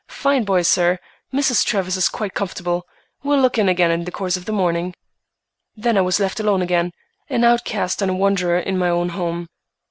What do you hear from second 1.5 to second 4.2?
Travers is quite comfortable. Will look in again in the